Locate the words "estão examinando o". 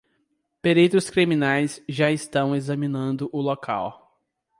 2.11-3.39